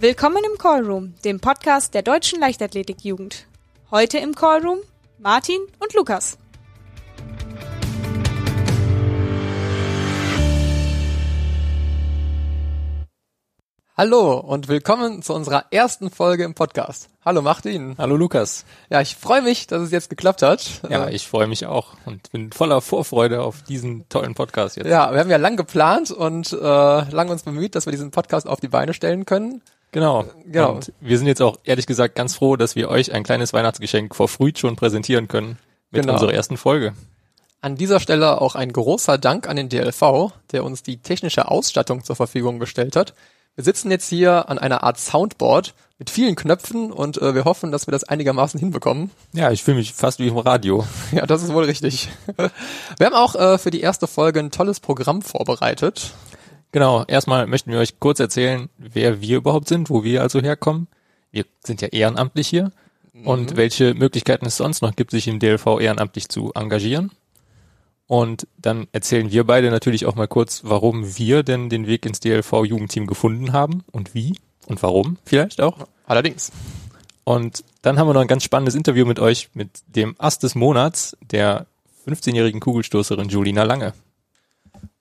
[0.00, 3.48] Willkommen im Callroom, dem Podcast der deutschen Leichtathletikjugend.
[3.90, 4.78] Heute im Callroom
[5.18, 6.38] Martin und Lukas.
[13.96, 17.08] Hallo und willkommen zu unserer ersten Folge im Podcast.
[17.24, 17.96] Hallo Martin.
[17.98, 18.64] Hallo Lukas.
[18.90, 20.80] Ja, ich freue mich, dass es jetzt geklappt hat.
[20.88, 24.86] Ja, ich freue mich auch und bin voller Vorfreude auf diesen tollen Podcast jetzt.
[24.86, 28.46] ja, wir haben ja lang geplant und äh, lang uns bemüht, dass wir diesen Podcast
[28.46, 29.60] auf die Beine stellen können.
[29.92, 30.24] Genau.
[30.46, 30.72] Genau.
[30.74, 34.14] Und wir sind jetzt auch ehrlich gesagt ganz froh, dass wir euch ein kleines Weihnachtsgeschenk
[34.14, 35.58] verfrüht schon präsentieren können
[35.90, 36.14] mit Genau.
[36.14, 36.92] unserer ersten Folge.
[37.60, 42.04] An dieser Stelle auch ein großer Dank an den DLV, der uns die technische Ausstattung
[42.04, 43.14] zur Verfügung gestellt hat.
[43.56, 47.72] Wir sitzen jetzt hier an einer Art Soundboard mit vielen Knöpfen und äh, wir hoffen,
[47.72, 49.10] dass wir das einigermaßen hinbekommen.
[49.32, 50.86] Ja, ich fühle mich fast wie im Radio.
[51.10, 52.08] Ja, das ist wohl richtig.
[52.36, 56.12] Wir haben auch äh, für die erste Folge ein tolles Programm vorbereitet.
[56.72, 57.04] Genau.
[57.06, 60.88] Erstmal möchten wir euch kurz erzählen, wer wir überhaupt sind, wo wir also herkommen.
[61.30, 62.72] Wir sind ja ehrenamtlich hier
[63.24, 67.10] und welche Möglichkeiten es sonst noch gibt, sich im DLV ehrenamtlich zu engagieren.
[68.06, 72.20] Und dann erzählen wir beide natürlich auch mal kurz, warum wir denn den Weg ins
[72.20, 75.86] DLV-Jugendteam gefunden haben und wie und warum vielleicht auch.
[76.06, 76.50] Allerdings.
[77.24, 80.54] Und dann haben wir noch ein ganz spannendes Interview mit euch mit dem Ast des
[80.54, 81.66] Monats, der
[82.06, 83.92] 15-jährigen Kugelstoßerin Julina Lange.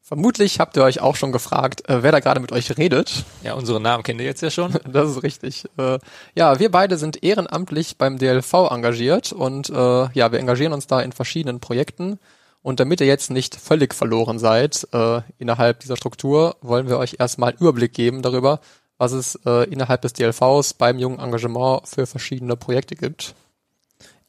[0.08, 3.26] Vermutlich habt ihr euch auch schon gefragt, äh, wer da gerade mit euch redet.
[3.44, 4.74] Ja, unsere Namen kennt ihr jetzt ja schon.
[4.90, 5.66] Das ist richtig.
[5.78, 6.00] Äh,
[6.34, 11.02] ja, wir beide sind ehrenamtlich beim DLV engagiert und äh, ja, wir engagieren uns da
[11.02, 12.20] in verschiedenen Projekten.
[12.62, 17.18] Und damit ihr jetzt nicht völlig verloren seid äh, innerhalb dieser Struktur, wollen wir euch
[17.20, 18.62] erstmal einen Überblick geben darüber,
[18.98, 23.36] was es äh, innerhalb des DLVs beim jungen Engagement für verschiedene Projekte gibt.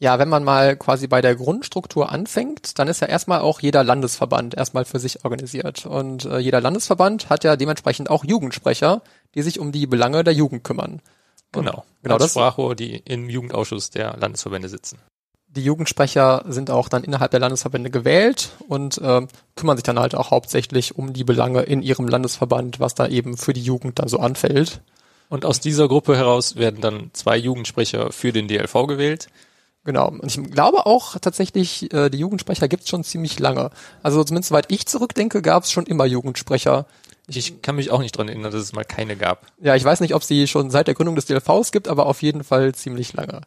[0.01, 3.83] Ja, wenn man mal quasi bei der Grundstruktur anfängt, dann ist ja erstmal auch jeder
[3.83, 5.87] Landesverband erstmal für sich organisiert.
[5.87, 9.03] Und äh, jeder Landesverband hat ja dementsprechend auch Jugendsprecher,
[9.35, 11.03] die sich um die Belange der Jugend kümmern.
[11.51, 11.85] Genau.
[12.03, 14.99] Genau, Als das- Sprachrohr, die im Jugendausschuss der Landesverbände sitzen.
[15.49, 19.27] Die Jugendsprecher sind auch dann innerhalb der Landesverbände gewählt und äh,
[19.57, 23.37] kümmern sich dann halt auch hauptsächlich um die Belange in ihrem Landesverband, was da eben
[23.39, 24.83] für die Jugend dann so anfällt.
[25.31, 29.29] Und aus dieser Gruppe heraus werden dann zwei Jugendsprecher für den DLV gewählt.
[29.89, 30.09] Genau.
[30.09, 33.71] Und ich glaube auch tatsächlich, äh, die Jugendsprecher gibt's schon ziemlich lange.
[34.03, 36.85] Also zumindest soweit ich zurückdenke, gab's schon immer Jugendsprecher.
[37.27, 39.47] Ich kann mich auch nicht dran erinnern, dass es mal keine gab.
[39.63, 42.21] Ja, ich weiß nicht, ob sie schon seit der Gründung des DLVs gibt, aber auf
[42.21, 43.41] jeden Fall ziemlich lange.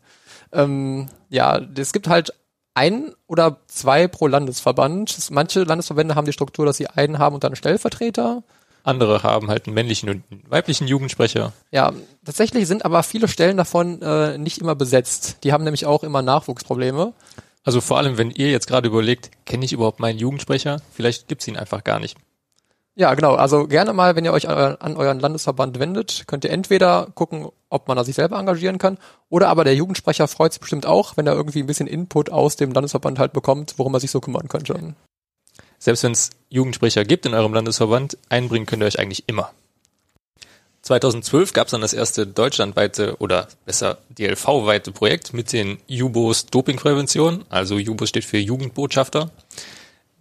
[0.51, 2.33] Ähm, ja, es gibt halt
[2.73, 5.15] ein oder zwei pro Landesverband.
[5.15, 8.41] Es- Manche Landesverbände haben die Struktur, dass sie einen haben und dann einen Stellvertreter.
[8.83, 11.53] Andere haben halt einen männlichen und einen weiblichen Jugendsprecher.
[11.71, 11.93] Ja,
[12.25, 15.37] tatsächlich sind aber viele Stellen davon äh, nicht immer besetzt.
[15.43, 17.13] Die haben nämlich auch immer Nachwuchsprobleme.
[17.63, 20.81] Also vor allem, wenn ihr jetzt gerade überlegt, kenne ich überhaupt meinen Jugendsprecher?
[20.93, 22.17] Vielleicht gibt's ihn einfach gar nicht.
[22.95, 23.35] Ja, genau.
[23.35, 27.47] Also gerne mal, wenn ihr euch an, an euren Landesverband wendet, könnt ihr entweder gucken,
[27.69, 28.97] ob man da sich selber engagieren kann,
[29.29, 32.57] oder aber der Jugendsprecher freut sich bestimmt auch, wenn er irgendwie ein bisschen Input aus
[32.57, 34.93] dem Landesverband halt bekommt, worum er sich so kümmern könnte.
[35.81, 39.51] Selbst wenn es Jugendsprecher gibt in eurem Landesverband, einbringen könnt ihr euch eigentlich immer.
[40.83, 47.45] 2012 gab es dann das erste deutschlandweite oder besser DLV-weite Projekt mit den Jubos Dopingprävention,
[47.49, 49.31] also Jubos steht für Jugendbotschafter,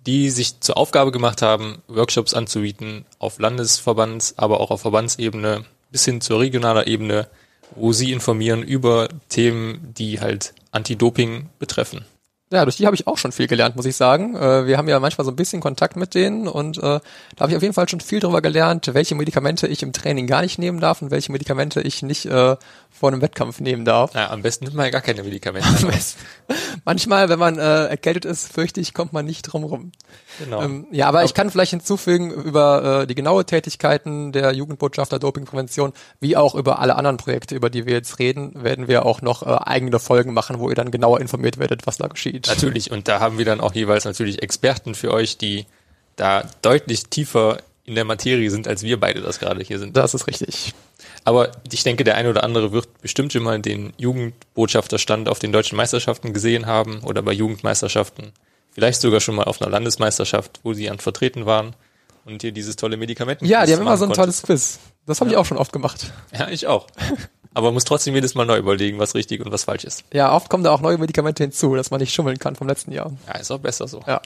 [0.06, 6.06] die sich zur Aufgabe gemacht haben, Workshops anzubieten auf Landesverbands-, aber auch auf Verbandsebene bis
[6.06, 7.28] hin zur regionaler Ebene,
[7.74, 12.06] wo sie informieren über Themen, die halt Anti-Doping betreffen.
[12.52, 14.34] Ja, durch die habe ich auch schon viel gelernt, muss ich sagen.
[14.34, 17.00] Äh, wir haben ja manchmal so ein bisschen Kontakt mit denen und äh, da
[17.38, 20.42] habe ich auf jeden Fall schon viel darüber gelernt, welche Medikamente ich im Training gar
[20.42, 22.56] nicht nehmen darf und welche Medikamente ich nicht äh,
[22.90, 24.14] vor einem Wettkampf nehmen darf.
[24.14, 25.68] Ja, am besten nimmt man ja gar keine Medikamente.
[26.84, 29.92] Manchmal, wenn man äh, erkältet ist, fürchte ich, kommt man nicht drum rum.
[30.40, 30.60] genau.
[30.60, 35.92] Ähm, ja, aber ich kann vielleicht hinzufügen über äh, die genaue Tätigkeiten der Jugendbotschafter Dopingprävention,
[36.18, 39.44] wie auch über alle anderen Projekte, über die wir jetzt reden, werden wir auch noch
[39.44, 42.39] äh, eigene Folgen machen, wo ihr dann genauer informiert werdet, was da geschieht.
[42.46, 45.66] Natürlich, und da haben wir dann auch jeweils natürlich Experten für euch, die
[46.16, 49.96] da deutlich tiefer in der Materie sind, als wir beide das gerade hier sind.
[49.96, 50.74] Das ist richtig.
[51.24, 55.52] Aber ich denke, der eine oder andere wird bestimmt schon mal den Jugendbotschafterstand auf den
[55.52, 58.32] deutschen Meisterschaften gesehen haben oder bei Jugendmeisterschaften.
[58.72, 61.74] Vielleicht sogar schon mal auf einer Landesmeisterschaft, wo sie an vertreten waren
[62.24, 63.44] und hier dieses tolle Medikamenten.
[63.44, 64.78] Ja, die haben immer so ein tolles Quiz.
[65.06, 66.12] Das habe ich auch schon oft gemacht.
[66.32, 66.86] Ja, ich auch.
[67.54, 70.04] Aber muss trotzdem jedes Mal neu überlegen, was richtig und was falsch ist.
[70.12, 72.92] Ja, oft kommen da auch neue Medikamente hinzu, dass man nicht schummeln kann vom letzten
[72.92, 73.12] Jahr.
[73.26, 74.00] Ja, ist auch besser so.
[74.06, 74.20] Ja.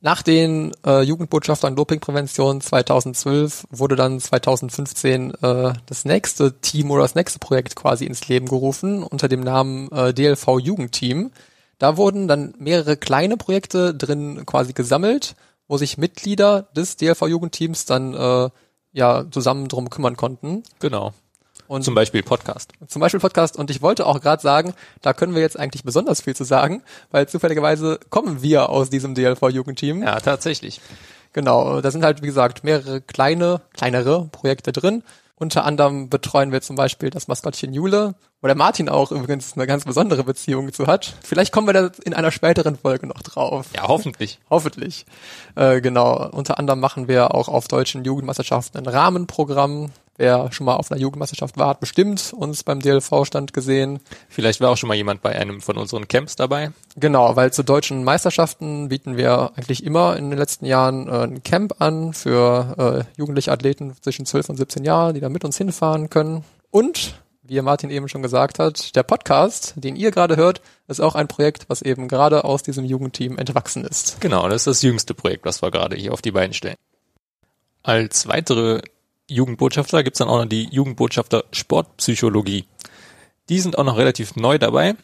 [0.00, 7.14] Nach den äh, Jugendbotschaftern Dopingprävention 2012 wurde dann 2015 äh, das nächste Team oder das
[7.14, 11.32] nächste Projekt quasi ins Leben gerufen unter dem Namen äh, DLV Jugendteam.
[11.78, 15.34] Da wurden dann mehrere kleine Projekte drin quasi gesammelt,
[15.66, 18.50] wo sich Mitglieder des DLV Jugendteams dann äh,
[18.92, 20.62] ja zusammen drum kümmern konnten.
[20.78, 21.12] Genau.
[21.68, 22.72] Und Zum Beispiel Podcast.
[22.86, 23.56] zum Beispiel Podcast.
[23.56, 26.82] Und ich wollte auch gerade sagen, da können wir jetzt eigentlich besonders viel zu sagen,
[27.10, 30.02] weil zufälligerweise kommen wir aus diesem DLV-Jugendteam.
[30.02, 30.80] Ja, tatsächlich.
[31.32, 35.02] Genau, da sind halt, wie gesagt, mehrere kleine, kleinere Projekte drin.
[35.38, 39.66] Unter anderem betreuen wir zum Beispiel das Maskottchen Jule, wo der Martin auch übrigens eine
[39.66, 41.14] ganz besondere Beziehung zu hat.
[41.22, 43.66] Vielleicht kommen wir da in einer späteren Folge noch drauf.
[43.76, 44.38] Ja, hoffentlich.
[44.48, 45.04] Hoffentlich.
[45.54, 46.30] Äh, genau.
[46.30, 49.90] Unter anderem machen wir auch auf deutschen Jugendmeisterschaften ein Rahmenprogramm.
[50.18, 54.00] Wer schon mal auf einer Jugendmeisterschaft war, hat bestimmt uns beim DLV-Stand gesehen.
[54.28, 56.70] Vielleicht war auch schon mal jemand bei einem von unseren Camps dabei.
[56.96, 61.42] Genau, weil zu deutschen Meisterschaften bieten wir eigentlich immer in den letzten Jahren äh, ein
[61.42, 65.58] Camp an für äh, jugendliche Athleten zwischen 12 und 17 Jahren, die da mit uns
[65.58, 66.44] hinfahren können.
[66.70, 71.14] Und, wie Martin eben schon gesagt hat, der Podcast, den ihr gerade hört, ist auch
[71.14, 74.18] ein Projekt, was eben gerade aus diesem Jugendteam entwachsen ist.
[74.20, 76.76] Genau, das ist das jüngste Projekt, was wir gerade hier auf die Beine stellen.
[77.82, 78.80] Als weitere
[79.28, 82.64] Jugendbotschafter gibt's dann auch noch die Jugendbotschafter Sportpsychologie.
[83.48, 84.94] Die sind auch noch relativ neu dabei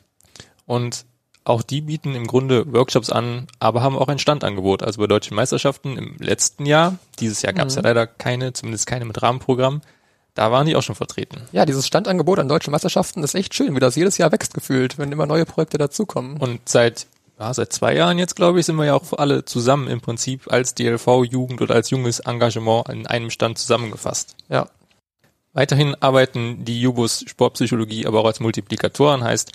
[0.66, 1.04] und
[1.44, 4.82] auch die bieten im Grunde Workshops an, aber haben auch ein Standangebot.
[4.82, 9.04] Also bei deutschen Meisterschaften im letzten Jahr, dieses Jahr gab's ja leider keine, zumindest keine
[9.04, 9.82] mit Rahmenprogramm,
[10.34, 11.42] da waren die auch schon vertreten.
[11.52, 14.98] Ja, dieses Standangebot an deutschen Meisterschaften ist echt schön, wie das jedes Jahr wächst gefühlt,
[14.98, 16.38] wenn immer neue Projekte dazukommen.
[16.38, 17.06] Und seit,
[17.42, 20.52] ja, seit zwei Jahren jetzt, glaube ich, sind wir ja auch alle zusammen im Prinzip
[20.52, 24.36] als DLV-Jugend oder als junges Engagement in einem Stand zusammengefasst.
[24.48, 24.68] Ja,
[25.52, 29.52] Weiterhin arbeiten die Jubus Sportpsychologie aber auch als Multiplikatoren, heißt,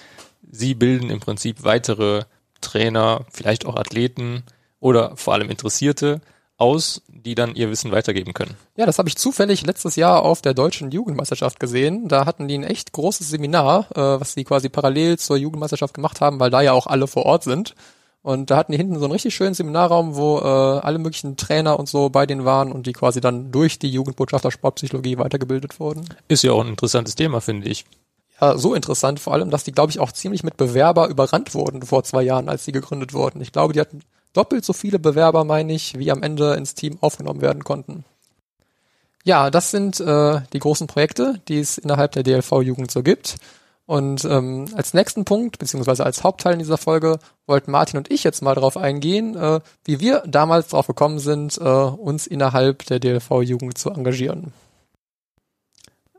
[0.51, 2.25] sie bilden im Prinzip weitere
[2.61, 4.43] Trainer, vielleicht auch Athleten
[4.79, 6.21] oder vor allem Interessierte
[6.57, 8.55] aus, die dann ihr Wissen weitergeben können.
[8.75, 12.07] Ja, das habe ich zufällig letztes Jahr auf der deutschen Jugendmeisterschaft gesehen.
[12.07, 16.19] Da hatten die ein echt großes Seminar, äh, was sie quasi parallel zur Jugendmeisterschaft gemacht
[16.19, 17.75] haben, weil da ja auch alle vor Ort sind.
[18.23, 21.79] Und da hatten die hinten so einen richtig schönen Seminarraum, wo äh, alle möglichen Trainer
[21.79, 26.09] und so bei denen waren und die quasi dann durch die Jugendbotschafter Sportpsychologie weitergebildet wurden.
[26.27, 27.85] Ist ja auch ein interessantes Thema, finde ich.
[28.41, 31.83] Ja, so interessant vor allem, dass die, glaube ich, auch ziemlich mit Bewerber überrannt wurden
[31.83, 33.41] vor zwei Jahren, als sie gegründet wurden.
[33.41, 34.01] Ich glaube, die hatten
[34.37, 38.05] doppelt so viele Bewerber, meine ich, wie am Ende ins Team aufgenommen werden konnten.
[39.23, 43.35] Ja, das sind äh, die großen Projekte, die es innerhalb der DLV-Jugend so gibt.
[43.85, 48.23] Und ähm, als nächsten Punkt, beziehungsweise als Hauptteil in dieser Folge, wollten Martin und ich
[48.23, 52.99] jetzt mal darauf eingehen, äh, wie wir damals darauf gekommen sind, äh, uns innerhalb der
[52.99, 54.53] DLV-Jugend zu engagieren.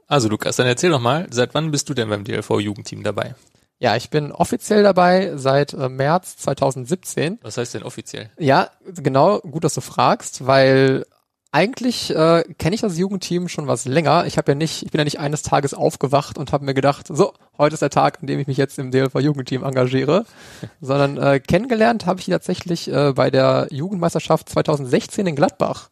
[0.07, 3.35] Also Lukas, dann erzähl doch mal, seit wann bist du denn beim DLV-Jugendteam dabei?
[3.81, 7.39] Ja, ich bin offiziell dabei seit äh, März 2017.
[7.43, 8.31] Was heißt denn offiziell?
[8.39, 11.05] Ja, genau, gut, dass du fragst, weil
[11.53, 14.27] eigentlich äh, kenne ich das Jugendteam schon was länger.
[14.27, 17.07] Ich habe ja nicht, ich bin ja nicht eines Tages aufgewacht und habe mir gedacht,
[17.09, 20.27] so, heute ist der Tag, an dem ich mich jetzt im DLV Jugendteam engagiere,
[20.81, 25.89] sondern äh, kennengelernt habe ich die tatsächlich äh, bei der Jugendmeisterschaft 2016 in Gladbach.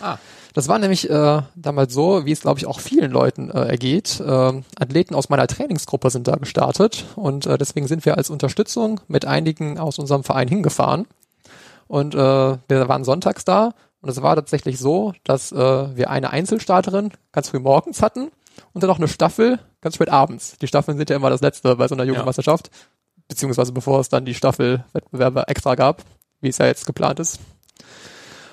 [0.00, 0.18] Ah.
[0.54, 4.22] Das war nämlich äh, damals so, wie es glaube ich auch vielen Leuten äh, ergeht.
[4.24, 9.00] Ähm, Athleten aus meiner Trainingsgruppe sind da gestartet und äh, deswegen sind wir als Unterstützung
[9.08, 11.06] mit einigen aus unserem Verein hingefahren.
[11.86, 15.56] Und äh, wir waren sonntags da und es war tatsächlich so, dass äh,
[15.96, 18.30] wir eine Einzelstarterin ganz früh morgens hatten
[18.72, 20.56] und dann noch eine Staffel ganz spät abends.
[20.58, 22.70] Die Staffeln sind ja immer das letzte bei so einer Jugendmeisterschaft,
[23.28, 26.02] beziehungsweise bevor es dann die Staffelwettbewerbe extra gab,
[26.40, 27.40] wie es ja jetzt geplant ist.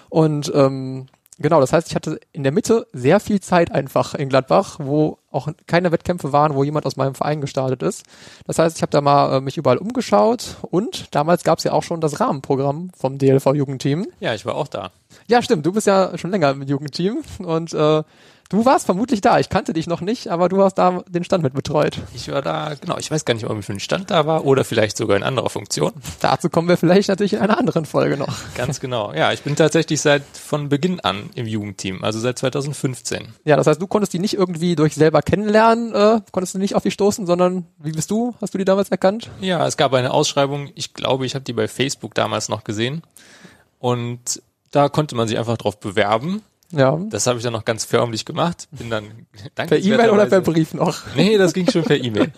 [0.09, 1.07] Und ähm,
[1.37, 5.19] genau, das heißt, ich hatte in der Mitte sehr viel Zeit einfach in Gladbach, wo
[5.31, 8.03] auch keine Wettkämpfe waren, wo jemand aus meinem Verein gestartet ist.
[8.45, 11.73] Das heißt, ich habe da mal äh, mich überall umgeschaut und damals gab es ja
[11.73, 14.07] auch schon das Rahmenprogramm vom DLV-Jugendteam.
[14.19, 14.91] Ja, ich war auch da.
[15.27, 15.65] Ja, stimmt.
[15.65, 18.03] Du bist ja schon länger im Jugendteam und äh,
[18.49, 19.39] du warst vermutlich da.
[19.39, 21.99] Ich kannte dich noch nicht, aber du hast da den Stand mit betreut.
[22.13, 24.45] Ich war da, genau, ich weiß gar nicht, ob ich für einen Stand da war
[24.45, 25.91] oder vielleicht sogar in anderer Funktion.
[26.19, 28.33] Dazu kommen wir vielleicht natürlich in einer anderen Folge noch.
[28.55, 29.13] Ganz genau.
[29.13, 33.29] Ja, ich bin tatsächlich seit von Beginn an im Jugendteam, also seit 2015.
[33.45, 36.75] Ja, das heißt, du konntest die nicht irgendwie durch selber kennenlernen, äh, konntest du nicht
[36.75, 38.35] auf die stoßen, sondern wie bist du?
[38.41, 39.29] Hast du die damals erkannt?
[39.41, 43.01] Ja, es gab eine Ausschreibung, ich glaube, ich habe die bei Facebook damals noch gesehen.
[43.79, 46.41] Und da konnte man sich einfach drauf bewerben.
[46.71, 46.99] Ja.
[47.09, 48.67] Das habe ich dann noch ganz förmlich gemacht.
[48.71, 50.97] Bin dann Per E-Mail oder per Brief noch?
[51.15, 52.31] Nee, das ging schon per E-Mail.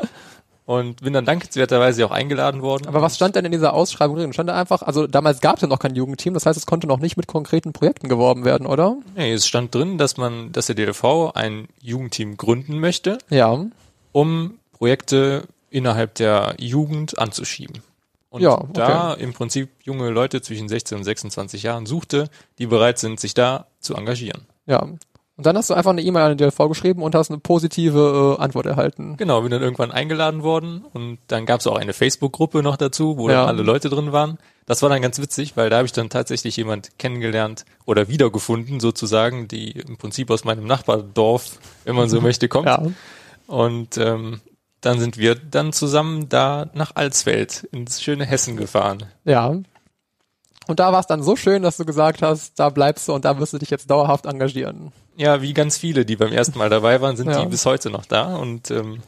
[0.66, 2.88] Und bin dann dankenswerterweise auch eingeladen worden.
[2.88, 4.34] Aber was stand denn in dieser Ausschreibung drin?
[4.34, 6.86] Stand da einfach, also damals gab es ja noch kein Jugendteam, das heißt, es konnte
[6.86, 8.98] noch nicht mit konkreten Projekten geworben werden, oder?
[9.16, 13.66] Nee, es stand drin, dass man, dass der DLV ein Jugendteam gründen möchte, Ja.
[14.12, 17.82] um Projekte innerhalb der Jugend anzuschieben.
[18.30, 18.70] Und Ja, okay.
[18.74, 23.34] da im Prinzip junge Leute zwischen 16 und 26 Jahren suchte, die bereit sind, sich
[23.34, 24.46] da zu engagieren.
[24.68, 24.80] Ja.
[24.82, 28.36] Und dann hast du einfach eine E-Mail an den DLV geschrieben und hast eine positive
[28.38, 29.16] äh, Antwort erhalten.
[29.16, 33.18] Genau, bin dann irgendwann eingeladen worden und dann gab es auch eine Facebook-Gruppe noch dazu,
[33.18, 33.40] wo Ja.
[33.46, 34.38] dann alle Leute drin waren.
[34.66, 38.82] Das war dann ganz witzig, weil da habe ich dann tatsächlich jemand kennengelernt oder wiedergefunden
[38.82, 42.68] sozusagen, die im Prinzip aus meinem Nachbardorf, wenn man so möchte, kommt.
[42.68, 42.84] Ja.
[43.48, 44.42] Und ähm,
[44.82, 49.04] dann sind wir dann zusammen da nach Alsfeld ins schöne Hessen gefahren.
[49.26, 49.48] Ja.
[50.68, 53.26] Und da war es dann so schön, dass du gesagt hast, da bleibst du und
[53.26, 54.92] da wirst du dich jetzt dauerhaft engagieren.
[55.16, 57.42] Ja, wie ganz viele, die beim ersten Mal dabei waren, sind Ja.
[57.42, 58.36] die bis heute noch da.
[58.36, 59.02] Und ähm,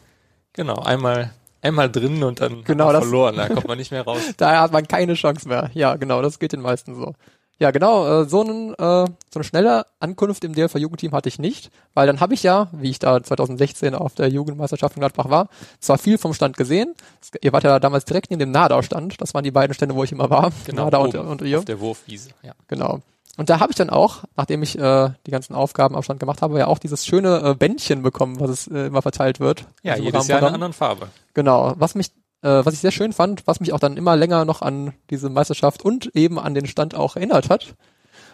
[0.54, 4.22] genau, einmal einmal drin und dann Genau, verloren, da kommt man nicht mehr raus.
[4.38, 5.70] Daher hat man keine Chance mehr.
[5.75, 7.13] Ja, genau, das geht den meisten so.
[7.62, 8.75] Ja, genau, äh, so, einen, äh,
[9.06, 12.70] so eine schnelle Ankunft im DLV Jugendteam hatte ich nicht, weil dann habe ich ja,
[12.72, 15.48] wie ich da 2016 auf der Jugendmeisterschaft in Gladbach war,
[15.80, 16.96] zwar viel vom Stand gesehen.
[17.22, 19.22] Es- Ihr wart ja damals direkt neben dem Nadau-Stand.
[19.22, 20.51] Das waren die beiden Stände, wo ich immer war.
[20.74, 21.60] Nadau und, oben und ihr.
[21.60, 22.32] auf der Wurfwiese.
[22.41, 22.53] Ja.
[22.68, 23.00] Genau.
[23.38, 26.41] Und da habe ich dann auch, nachdem ich äh, die ganzen Aufgaben am Stand gemacht
[26.41, 29.65] habe, ja auch dieses schöne äh, Bändchen bekommen, was es äh, immer verteilt wird.
[29.84, 31.08] Ja, Also jedes Jahr in einer anderen Farbe.
[31.34, 34.45] Genau, was mich, äh, was ich sehr schön fand, was mich auch dann immer länger
[34.45, 37.75] noch an diese Meisterschaft und eben an den Stand auch erinnert hat.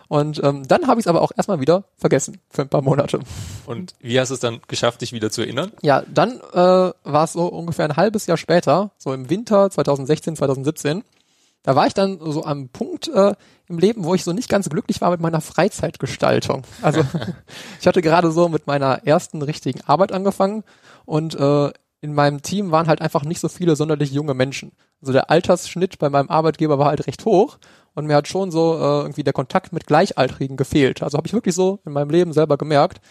[0.09, 3.19] Und ähm, dann habe ich es aber auch erstmal wieder vergessen für ein paar Monate.
[3.65, 5.71] Und wie hast du es dann geschafft, dich wieder zu erinnern?
[5.81, 6.55] Ja, dann äh,
[7.03, 11.03] war es so ungefähr ein halbes Jahr später, so im Winter 2016, 2017.
[11.63, 13.35] Da war ich dann so am Punkt äh,
[13.67, 16.63] im Leben, wo ich so nicht ganz glücklich war mit meiner Freizeitgestaltung.
[16.81, 17.01] Also
[17.81, 20.63] ich hatte gerade so mit meiner ersten richtigen Arbeit angefangen
[21.03, 21.71] und äh,
[22.01, 24.71] in meinem Team waren halt einfach nicht so viele sonderlich junge Menschen.
[25.01, 27.57] Also der Altersschnitt bei meinem Arbeitgeber war halt recht hoch
[27.95, 31.01] und mir hat schon so äh, irgendwie der Kontakt mit Gleichaltrigen gefehlt.
[31.01, 33.01] Also habe ich wirklich so in meinem Leben selber gemerkt.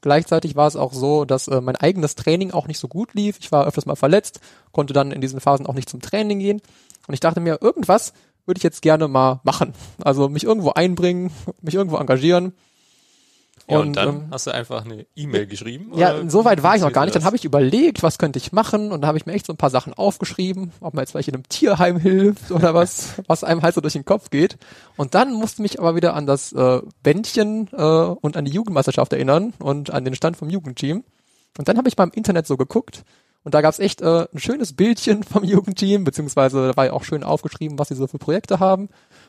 [0.00, 3.38] Gleichzeitig war es auch so, dass äh, mein eigenes Training auch nicht so gut lief.
[3.40, 6.62] Ich war öfters mal verletzt, konnte dann in diesen Phasen auch nicht zum Training gehen.
[7.08, 8.12] Und ich dachte mir, irgendwas
[8.44, 9.74] würde ich jetzt gerne mal machen.
[10.02, 12.52] Also mich irgendwo einbringen, mich irgendwo engagieren.
[13.68, 15.90] Ja, und, Und, dann ähm, hast du einfach eine E-Mail geschrieben?
[15.96, 17.16] Ja, oder so weit war ich noch gar nicht.
[17.16, 19.52] Dann habe ich überlegt, was könnte ich machen und da habe ich mir echt so
[19.52, 23.42] ein paar Sachen aufgeschrieben, ob man jetzt vielleicht in einem Tierheim hilft oder was, was
[23.42, 24.56] einem halt so durch den Kopf geht.
[24.96, 29.12] Und dann musste mich aber wieder an das äh, Bändchen äh, und an die Jugendmeisterschaft
[29.12, 31.02] erinnern und an den Stand vom Jugendteam.
[31.58, 33.04] Und dann habe ich mal im Internet so geguckt
[33.46, 37.04] und da gab's echt äh, ein schönes Bildchen vom Jugendteam, beziehungsweise da war ja auch
[37.04, 38.88] schön aufgeschrieben, was sie so für Projekte haben.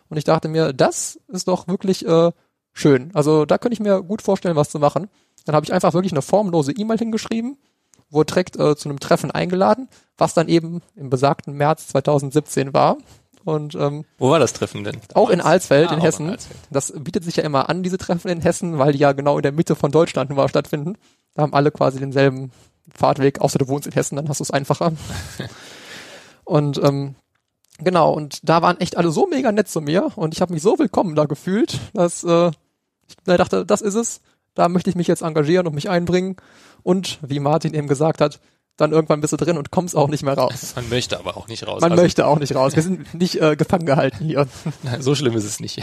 [0.10, 2.32] Und ich dachte mir, das ist doch wirklich äh,
[2.78, 3.12] schön.
[3.14, 5.10] Also da könnte ich mir gut vorstellen, was zu machen.
[5.46, 7.58] Dann habe ich einfach wirklich eine formlose E-Mail hingeschrieben,
[8.10, 12.98] wurde direkt äh, zu einem Treffen eingeladen, was dann eben im besagten März 2017 war.
[13.44, 14.04] Und ähm?
[14.18, 15.00] Wo war das Treffen denn?
[15.14, 16.30] auch in Alsfeld Ah, in Hessen.
[16.30, 16.60] Alsfeld.
[16.70, 19.44] Das bietet sich ja immer an, diese Treffen in Hessen, weil die ja genau in
[19.44, 20.98] der Mitte von Deutschland nur stattfinden.
[21.34, 22.52] Da haben alle quasi denselben
[22.94, 24.92] Fahrtweg, außer du wohnst in Hessen, dann hast du es einfacher.
[26.44, 27.16] und ähm,
[27.80, 30.62] genau, und da waren echt alle so mega nett zu mir und ich habe mich
[30.62, 32.52] so willkommen da gefühlt, dass äh,
[33.08, 34.22] ich da dachte, das ist es,
[34.54, 36.36] da möchte ich mich jetzt engagieren und mich einbringen.
[36.84, 38.40] Und wie Martin eben gesagt hat,
[38.78, 40.74] dann irgendwann bist du drin und kommst auch nicht mehr raus.
[40.76, 41.82] Man möchte aber auch nicht raus.
[41.82, 42.76] Man Also, möchte auch nicht raus.
[42.76, 44.48] Wir sind nicht äh, gefangen gehalten hier.
[44.84, 45.82] Nein, so schlimm ist es nicht.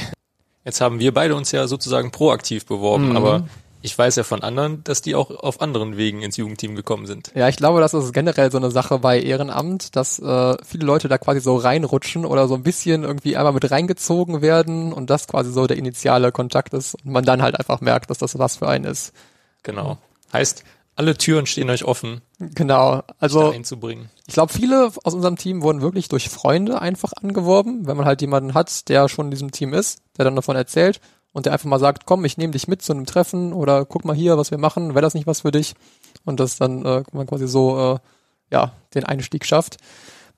[0.64, 3.16] Jetzt haben wir beide uns ja sozusagen proaktiv beworben, Mhm.
[3.16, 3.48] aber
[3.84, 7.30] ich weiß ja von anderen, dass die auch auf anderen Wegen ins Jugendteam gekommen sind.
[7.34, 11.08] Ja, ich glaube, das ist generell so eine Sache bei Ehrenamt, dass äh, viele Leute
[11.08, 15.28] da quasi so reinrutschen oder so ein bisschen irgendwie einmal mit reingezogen werden und das
[15.28, 18.56] quasi so der initiale Kontakt ist und man dann halt einfach merkt, dass das was
[18.56, 19.12] für einen ist.
[19.64, 19.98] Genau.
[20.32, 20.64] Heißt,
[20.96, 23.02] alle Türen stehen euch offen, Genau.
[23.20, 24.08] Also einzubringen.
[24.26, 28.22] ich glaube, viele aus unserem Team wurden wirklich durch Freunde einfach angeworben, wenn man halt
[28.22, 31.02] jemanden hat, der schon in diesem Team ist, der dann davon erzählt
[31.34, 34.04] und der einfach mal sagt, komm, ich nehme dich mit zu einem Treffen oder guck
[34.04, 35.74] mal hier, was wir machen, wäre das nicht was für dich?
[36.24, 37.98] Und das dann äh, man quasi so äh,
[38.50, 39.76] ja den Einstieg schafft.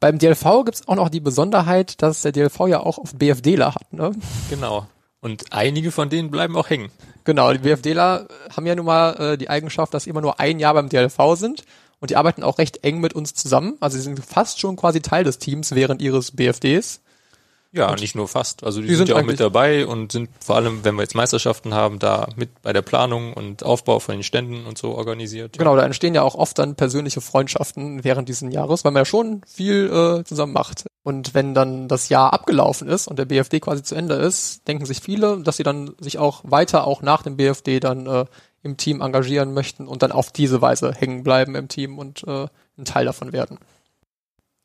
[0.00, 3.92] Beim DLV gibt's auch noch die Besonderheit, dass der DLV ja auch auf BFDler hat.
[3.92, 4.12] Ne?
[4.48, 4.86] Genau.
[5.20, 6.90] Und einige von denen bleiben auch hängen.
[7.24, 10.58] Genau, die BFDler haben ja nun mal äh, die Eigenschaft, dass sie immer nur ein
[10.58, 11.64] Jahr beim DLV sind
[12.00, 13.76] und die arbeiten auch recht eng mit uns zusammen.
[13.80, 17.02] Also sie sind fast schon quasi Teil des Teams während ihres BFDs.
[17.76, 18.64] Ja, nicht nur fast.
[18.64, 21.02] Also die, Die sind, sind ja auch mit dabei und sind vor allem, wenn wir
[21.02, 24.94] jetzt Meisterschaften haben, da mit bei der Planung und Aufbau von den Ständen und so
[24.94, 25.58] organisiert.
[25.58, 29.04] Genau, da entstehen ja auch oft dann persönliche Freundschaften während dieses Jahres, weil man ja
[29.04, 30.86] schon viel äh, zusammen macht.
[31.02, 34.86] Und wenn dann das Jahr abgelaufen ist und der BFD quasi zu Ende ist, denken
[34.86, 38.24] sich viele, dass sie dann sich auch weiter auch nach dem BFD dann äh,
[38.62, 42.48] im Team engagieren möchten und dann auf diese Weise hängen bleiben im Team und äh,
[42.76, 43.58] ein Teil davon werden.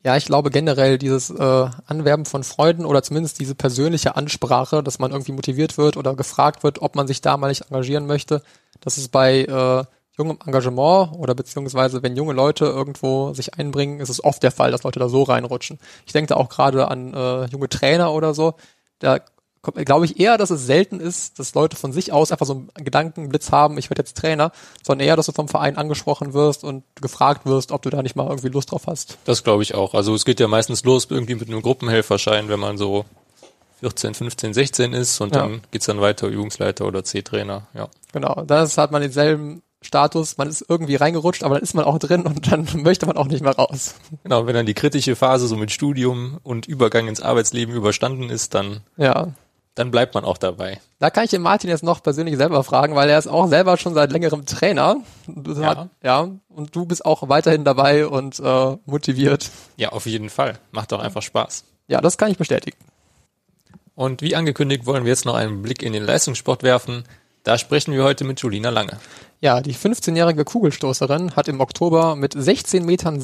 [0.04, 4.98] Ja, ich glaube generell dieses äh, Anwerben von Freunden oder zumindest diese persönliche Ansprache, dass
[4.98, 8.42] man irgendwie motiviert wird oder gefragt wird, ob man sich da mal nicht engagieren möchte,
[8.80, 9.84] das ist bei äh,
[10.18, 14.72] jungem Engagement oder beziehungsweise wenn junge Leute irgendwo sich einbringen, ist es oft der Fall,
[14.72, 15.78] dass Leute da so reinrutschen.
[16.04, 18.54] Ich denke da auch gerade an äh, junge Trainer oder so.
[18.98, 19.20] Da
[19.62, 22.52] kommt- glaube ich eher, dass es selten ist, dass Leute von sich aus einfach so
[22.74, 24.52] einen Gedankenblitz haben, ich werde jetzt Trainer,
[24.84, 28.16] sondern eher, dass du vom Verein angesprochen wirst und gefragt wirst, ob du da nicht
[28.16, 29.18] mal irgendwie Lust drauf hast.
[29.24, 29.94] Das glaube ich auch.
[29.94, 33.04] Also es geht ja meistens los irgendwie mit einem Gruppenhelferschein, wenn man so
[33.80, 35.42] 14, 15, 16 ist und Ja.
[35.42, 37.66] dann geht's dann weiter Übungsleiter oder C-Trainer.
[37.74, 37.88] Ja.
[38.12, 41.98] Genau, das hat man denselben Status, man ist irgendwie reingerutscht, aber dann ist man auch
[41.98, 43.94] drin und dann möchte man auch nicht mehr raus.
[44.22, 48.54] Genau, wenn dann die kritische Phase so mit Studium und Übergang ins Arbeitsleben überstanden ist,
[48.54, 49.28] dann, Ja.
[49.74, 50.80] Dann bleibt man auch dabei.
[50.98, 53.76] Da kann ich den Martin jetzt noch persönlich selber fragen, weil er ist auch selber
[53.76, 54.96] schon seit längerem Trainer.
[55.46, 55.66] Ja.
[55.66, 56.28] hat- ja.
[56.48, 59.50] Und du bist auch weiterhin dabei und äh, motiviert.
[59.76, 60.58] Ja, auf jeden Fall.
[60.72, 61.64] Macht doch einfach Spaß.
[61.88, 62.76] Ja, das kann ich bestätigen.
[63.94, 67.04] Und wie angekündigt wollen wir jetzt noch einen Blick in den Leistungssport werfen.
[67.44, 68.98] Da sprechen wir heute mit Julina Lange.
[69.44, 73.20] Ja, die 15-jährige Kugelstoßerin hat im Oktober mit 16,96 Metern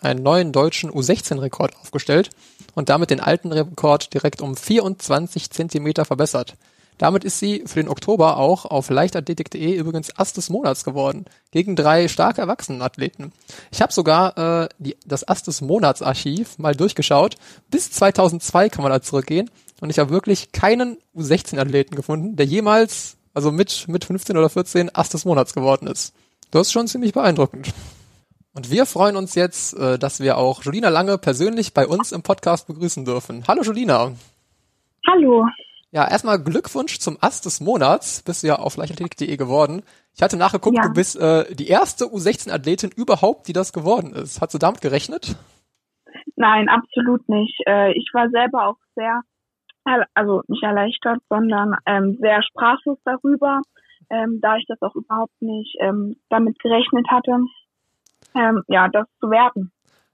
[0.00, 2.30] einen neuen deutschen U16-Rekord aufgestellt
[2.74, 6.54] und damit den alten Rekord direkt um 24 Zentimeter verbessert.
[6.96, 11.76] Damit ist sie für den Oktober auch auf leichtathletik.de übrigens Ast des Monats geworden, gegen
[11.76, 13.32] drei starke Erwachsenenathleten.
[13.70, 17.36] Ich habe sogar äh, die, das Ast des Monats Archiv mal durchgeschaut.
[17.70, 19.50] Bis 2002 kann man da zurückgehen
[19.82, 24.94] und ich habe wirklich keinen U16-Athleten gefunden, der jemals, also mit, mit 15 oder 14,
[24.94, 26.14] Ast des Monats geworden ist.
[26.50, 27.72] Das ist schon ziemlich beeindruckend.
[28.54, 32.22] Und wir freuen uns jetzt, äh, dass wir auch Julina Lange persönlich bei uns im
[32.22, 33.44] Podcast begrüßen dürfen.
[33.48, 34.12] Hallo Julina.
[35.08, 35.46] Hallo.
[35.90, 38.22] Ja, erstmal Glückwunsch zum Ast des Monats.
[38.22, 39.82] Bist du ja auf leichtathletik.de geworden.
[40.14, 40.82] Ich hatte nachgeguckt, Ja.
[40.84, 44.40] du bbist äh, die erste U16-Athletin überhaupt, die das geworden ist.
[44.40, 45.36] Hast du damit gerechnet?
[46.36, 47.58] Nein, absolut nicht.
[47.66, 49.20] Äh, ich war selber auch sehr,
[50.14, 53.60] also nicht erleichtert, sondern ähm, sehr sprachlos darüber,
[54.10, 57.38] ähm, da ich das auch überhaupt nicht ähm, damit gerechnet hatte,
[58.34, 59.72] ähm, ja, das zu werden.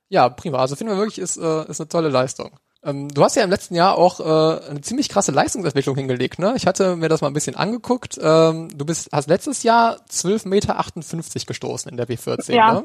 [0.08, 0.58] Ja, prima.
[0.58, 2.50] Also finden wir wirklich, ist, äh, ist eine tolle Leistung.
[2.82, 6.54] Ähm, du hast ja im letzten Jahr auch äh, eine ziemlich krasse Leistungsentwicklung hingelegt, ne?
[6.56, 8.18] Ich hatte mir das mal ein bisschen angeguckt.
[8.22, 12.72] Ähm, du bist, hast letztes Jahr 12,58 Meter gestoßen in der W14, Ja.
[12.74, 12.84] ne?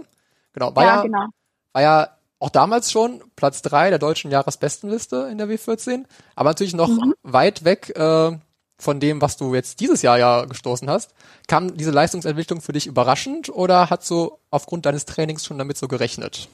[0.53, 0.75] Genau.
[0.75, 1.25] War ja, ja, genau.
[1.73, 2.07] war ja
[2.43, 7.13] auch damals schon Platz drei der deutschen Jahresbestenliste in der W14, aber natürlich noch Mhm.
[7.23, 8.31] weit weg äh,
[8.79, 11.15] von dem, was du jetzt dieses Jahr ja gestoßen hast.
[11.47, 15.87] Kam diese Leistungsentwicklung für dich überraschend oder hast du aufgrund deines Trainings schon damit so
[15.87, 16.49] gerechnet?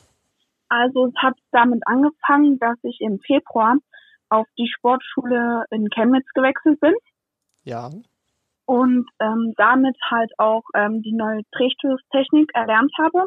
[0.69, 3.75] Also es hat damit angefangen, dass ich im Februar
[4.29, 6.93] auf die Sportschule in Chemnitz gewechselt bin.
[7.63, 7.89] Ja.
[8.65, 13.25] und ähm, damit halt auch ähm, die neue Drehstoßtechnik erlernt habe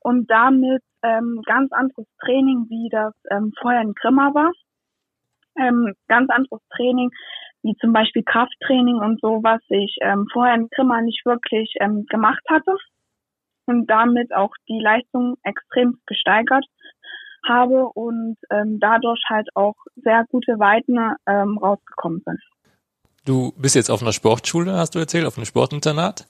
[0.00, 4.50] und damit ähm, ganz anderes Training, wie das ähm, vorher in Grimma war.
[5.58, 7.10] Ähm, ganz anderes Training,
[7.62, 12.06] wie zum Beispiel Krafttraining und so, was ich ähm, vorher in Grimma nicht wirklich ähm,
[12.08, 12.76] gemacht hatte
[13.66, 16.64] und damit auch die Leistung extrem gesteigert
[17.46, 22.40] habe und ähm, dadurch halt auch sehr gute Weiten ähm, rausgekommen sind.
[23.24, 26.26] Du bist jetzt auf einer Sportschule, hast du erzählt, auf einem Sportinternat.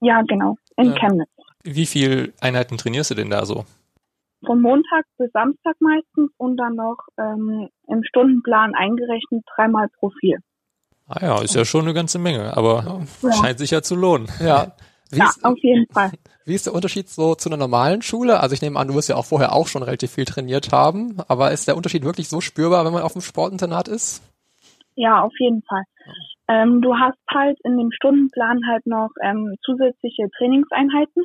[0.00, 0.94] Ja, genau, in Ja.
[0.94, 1.30] Chemnitz.
[1.62, 3.64] Wie viel Einheiten trainierst du denn da so?
[4.46, 10.38] Von Montag bis Samstag meistens und dann noch ähm, im Stundenplan eingerechnet dreimal pro vier.
[11.08, 13.32] Ah ja, ist ja schon eine ganze Menge, aber Ja.
[13.32, 14.28] scheint sich ja zu lohnen.
[14.40, 14.72] Ja.
[15.10, 16.10] Wie, Ja, ist, auf jeden Fall.
[16.46, 18.40] wie ist der Unterschied so zu einer normalen Schule?
[18.40, 21.18] Also ich nehme an, du wirst ja auch vorher auch schon relativ viel trainiert haben,
[21.28, 24.22] aber ist der Unterschied wirklich so spürbar, wenn man auf dem Sportinternat ist?
[24.96, 25.84] Ja, auf jeden Fall.
[26.48, 31.22] Ähm, du hast halt in dem Stundenplan halt noch ähm, zusätzliche Trainingseinheiten.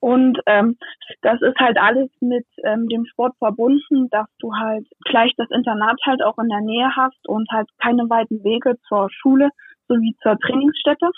[0.00, 0.78] Und ähm,
[1.20, 6.00] das ist halt alles mit ähm, dem Sport verbunden, dass du halt gleich das Internat
[6.04, 9.50] halt auch in der Nähe hast und halt keine weiten Wege zur Schule
[9.88, 11.10] sowie zur Trainingsstätte.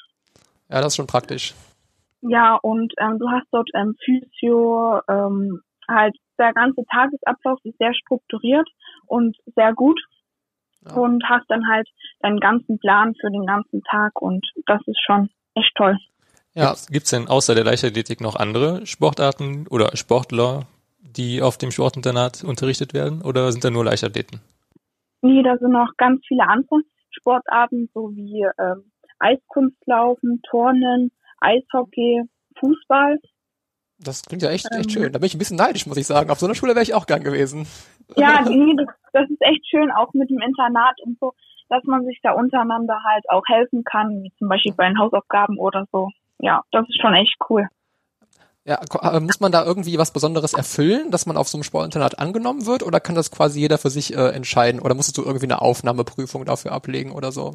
[0.69, 1.55] Ja, das ist schon praktisch.
[2.23, 7.95] Ja, und ähm, du hast dort ähm, Physio, ähm, halt der ganze Tagesablauf ist sehr
[7.95, 8.69] strukturiert
[9.07, 10.01] und sehr gut
[10.87, 10.95] Ja.
[10.95, 11.89] und hast dann halt
[12.21, 15.97] deinen ganzen Plan für den ganzen Tag und das ist schon echt toll.
[16.55, 20.67] Ja, Gibt's denn außer der Leichtathletik noch andere Sportarten oder Sportler,
[21.01, 23.23] die auf dem Sportinternat unterrichtet werden?
[23.23, 24.41] Oder sind da nur Leichtathleten?
[25.23, 31.11] Nee, da sind noch ganz viele andere Sportarten, so wie ähm, Eiskunstlaufen, Turnen,
[31.41, 32.23] Eishockey,
[32.59, 33.19] Fußball.
[33.99, 34.91] das klingt ja echt, echt Ähm.
[34.91, 35.13] schön.
[35.13, 36.31] Da bin ich ein bisschen neidisch, muss ich sagen.
[36.31, 37.67] Auf so einer Schule wäre ich auch gern gewesen.
[38.17, 41.33] Ja, nee, das, das ist echt schön, auch mit dem Internat und so,
[41.69, 45.59] dass man sich da untereinander halt auch helfen kann, wie zum Beispiel bei den Hausaufgaben
[45.59, 46.11] oder so.
[46.43, 47.69] Ja, das ist schon echt cool.
[48.65, 52.19] Ja, äh, muss man da irgendwie was Besonderes erfüllen, dass man auf so einem Sportinternat
[52.19, 54.81] angenommen wird, oder kann das quasi jeder für sich äh, entscheiden?
[54.81, 57.55] Oder musstest du irgendwie eine Aufnahmeprüfung dafür ablegen oder so?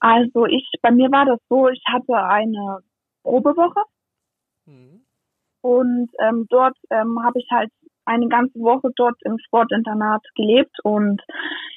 [0.00, 2.78] Also ich, bei mir war das so, ich hatte eine
[3.22, 3.82] Probewoche
[4.66, 5.02] Mhm.
[5.60, 7.70] und ähm, dort ähm, habe ich halt
[8.04, 11.22] eine ganze Woche dort im Sportinternat gelebt und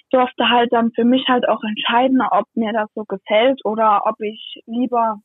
[0.10, 4.20] durfte halt dann für mich halt auch entscheiden, ob mir das so gefällt oder ob
[4.22, 5.22] ich lieber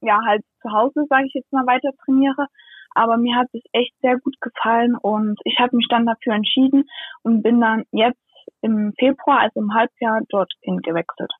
[0.00, 2.46] ja halt zu Hause, sage ich jetzt mal, weiter trainiere.
[2.94, 6.88] Aber mir hat es echt sehr gut gefallen und ich habe mich dann dafür entschieden
[7.22, 8.18] und bin dann jetzt
[8.62, 11.32] im Februar, also im Halbjahr, dorthin gewechselt.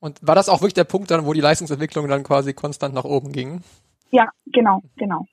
[0.00, 3.04] Und war das auch wirklich der Punkt dann, wo die Leistungsentwicklung dann quasi konstant nach
[3.04, 3.62] oben ging?
[4.10, 5.26] Ja, genau, genau.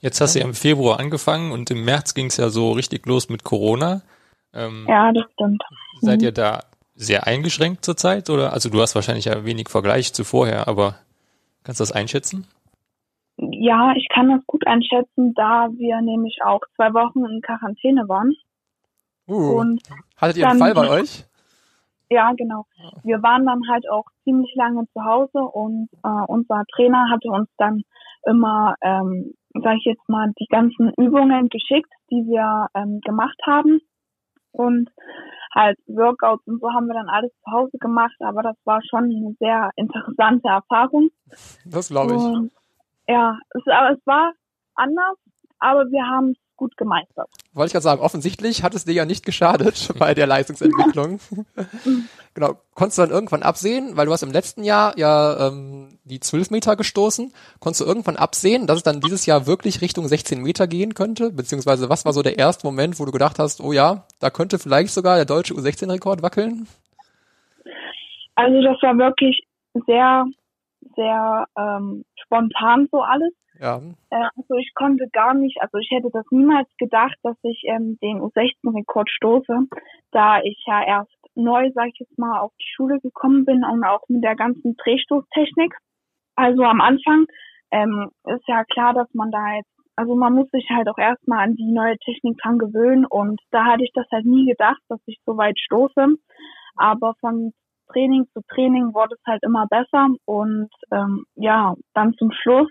[0.00, 3.06] Jetzt hast du ja im Februar angefangen und im März ging es ja so richtig
[3.06, 4.02] los mit Corona.
[4.52, 5.62] Ähm, ja, das stimmt.
[6.00, 6.24] Seid mhm.
[6.24, 6.60] ihr da
[6.94, 8.52] sehr eingeschränkt zurzeit oder?
[8.52, 10.96] Also du hast wahrscheinlich ja wenig Vergleich zu vorher, aber
[11.64, 12.46] kannst du das einschätzen?
[13.36, 18.34] Ja, ich kann das gut einschätzen, da wir nämlich auch zwei Wochen in Quarantäne waren.
[19.28, 19.82] Uh, und
[20.16, 21.24] hattet ihr einen Fall bei euch?
[22.10, 22.66] Ja, genau.
[23.04, 27.48] Wir waren dann halt auch ziemlich lange zu Hause und äh, unser Trainer hatte uns
[27.56, 27.82] dann
[28.26, 33.80] immer, ähm, sage ich jetzt mal, die ganzen Übungen geschickt, die wir ähm, gemacht haben.
[34.52, 34.90] Und
[35.54, 39.04] halt Workouts und so haben wir dann alles zu Hause gemacht, aber das war schon
[39.04, 41.10] eine sehr interessante Erfahrung.
[41.64, 42.20] Das glaube ich.
[42.20, 42.52] Und,
[43.08, 44.32] ja, es, aber es war
[44.74, 45.16] anders,
[45.58, 47.28] aber wir haben es gut gemeistert.
[47.54, 51.18] Wollte ich gerade sagen, offensichtlich hat es dir ja nicht geschadet bei der Leistungsentwicklung.
[52.34, 52.54] genau.
[52.74, 56.52] Konntest du dann irgendwann absehen, weil du hast im letzten Jahr ja ähm, die 12
[56.52, 60.68] Meter gestoßen, konntest du irgendwann absehen, dass es dann dieses Jahr wirklich Richtung 16 Meter
[60.68, 61.30] gehen könnte?
[61.32, 64.60] Beziehungsweise was war so der erste Moment, wo du gedacht hast, oh ja, da könnte
[64.60, 66.68] vielleicht sogar der deutsche U16-Rekord wackeln?
[68.36, 69.42] Also das war wirklich
[69.86, 70.26] sehr,
[70.94, 73.32] sehr ähm, spontan so alles.
[73.60, 73.80] Ja.
[74.10, 77.98] Äh, also ich konnte gar nicht, also ich hätte das niemals gedacht, dass ich ähm,
[78.02, 79.66] den U16-Rekord stoße,
[80.10, 83.84] da ich ja erst neu, sag ich jetzt mal, auf die Schule gekommen bin und
[83.84, 85.74] auch mit der ganzen Drehstoßtechnik.
[86.36, 87.26] Also am Anfang
[87.70, 91.44] ähm, ist ja klar, dass man da jetzt, also man muss sich halt auch erstmal
[91.44, 95.00] an die neue Technik dran gewöhnen und da hatte ich das halt nie gedacht, dass
[95.06, 96.16] ich so weit stoße.
[96.76, 97.52] Aber von
[97.92, 102.70] Training zu Training wurde es halt immer besser und ähm, ja, dann zum Schluss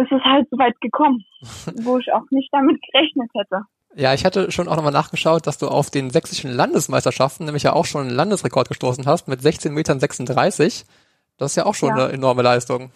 [0.00, 1.24] ist es halt so weit gekommen,
[1.82, 3.62] wo ich auch nicht damit gerechnet hätte.
[3.96, 7.72] Ja, ich hatte schon auch nochmal nachgeschaut, dass du auf den sächsischen Landesmeisterschaften nämlich ja
[7.72, 10.84] auch schon einen Landesrekord gestoßen hast mit 16 Metern 36.
[11.38, 11.94] Das ist ja auch schon ja.
[11.96, 12.92] eine enorme Leistung.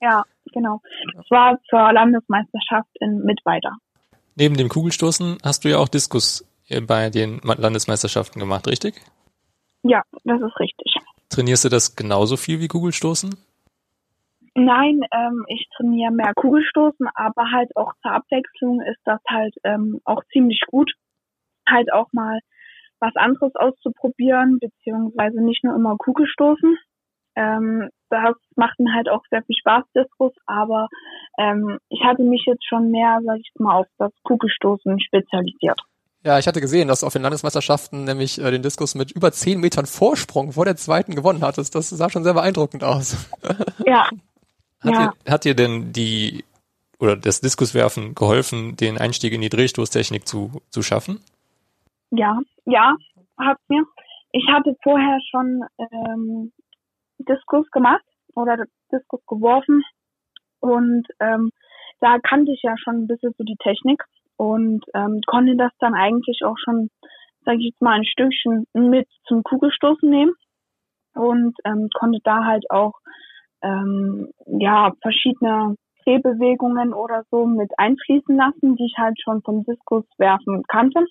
[0.00, 0.22] Ja,
[0.52, 0.80] genau.
[1.18, 3.76] Es war zur Landesmeisterschaft in Mittweida.
[4.36, 6.44] Neben dem Kugelstoßen hast du ja auch Diskus
[6.86, 8.94] bei den Landesmeisterschaften gemacht, richtig?
[9.82, 10.94] Ja, das ist richtig.
[11.28, 13.34] Trainierst du das genauso viel wie Kugelstoßen?
[14.54, 20.00] Nein, ähm, ich trainiere mehr Kugelstoßen, aber halt auch zur Abwechslung ist das halt ähm,
[20.04, 20.92] auch ziemlich gut,
[21.68, 22.40] halt auch mal
[22.98, 26.76] was anderes auszuprobieren, beziehungsweise nicht nur immer Kugelstoßen.
[27.36, 30.88] Ähm, das macht mir halt auch sehr viel Spaß, Diskus, aber
[31.38, 35.80] ähm, ich hatte mich jetzt schon mehr, sag ich mal, auf das Kugelstoßen spezialisiert.
[36.22, 39.32] Ja, ich hatte gesehen, dass du auf den Landesmeisterschaften nämlich äh, den Diskus mit über
[39.32, 41.74] zehn Metern Vorsprung vor der zweiten gewonnen hattest.
[41.74, 43.30] Das sah schon sehr beeindruckend aus.
[43.86, 44.06] Ja,
[44.80, 45.12] hat, ja.
[45.24, 46.44] dir, hat dir denn die
[46.98, 51.20] oder das Diskuswerfen geholfen, den Einstieg in die Drehstoßtechnik zu, zu schaffen?
[52.10, 52.94] Ja, ja,
[53.38, 53.84] hat mir.
[54.32, 56.52] Ich hatte vorher schon ähm,
[57.18, 59.82] Diskus gemacht oder Diskus geworfen
[60.60, 61.50] und ähm,
[62.00, 64.02] da kannte ich ja schon ein bisschen so die Technik
[64.36, 66.90] und ähm, konnte das dann eigentlich auch schon,
[67.44, 70.34] sage ich jetzt mal, ein Stückchen mit zum Kugelstoßen nehmen
[71.14, 72.94] und ähm, konnte da halt auch
[73.62, 80.04] ähm, ja, verschiedene Drehbewegungen oder so mit einfließen lassen, die ich halt schon vom Diskus
[80.18, 81.04] werfen kannte.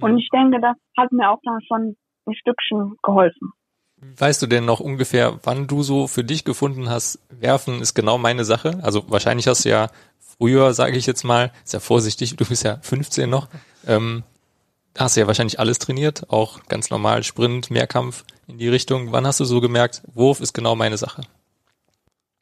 [0.00, 0.18] Und mhm.
[0.18, 3.52] ich denke, das hat mir auch dann schon ein Stückchen geholfen.
[4.18, 8.18] Weißt du denn noch ungefähr, wann du so für dich gefunden hast, werfen ist genau
[8.18, 8.78] meine Sache?
[8.82, 12.64] Also wahrscheinlich hast du ja früher, sage ich jetzt mal, ist ja vorsichtig, du bist
[12.64, 13.48] ja 15 noch,
[13.86, 14.24] ähm,
[14.98, 19.12] hast du ja wahrscheinlich alles trainiert, auch ganz normal Sprint, Mehrkampf in die Richtung.
[19.12, 21.22] Wann hast du so gemerkt, Wurf ist genau meine Sache?